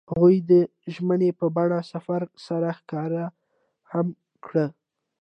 [0.09, 0.51] هغوی د
[0.93, 3.25] ژمنې په بڼه سفر سره ښکاره
[3.91, 4.07] هم
[4.45, 4.67] کړه.